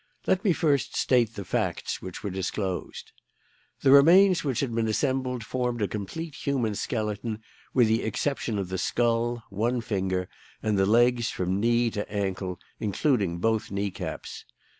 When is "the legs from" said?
10.75-11.59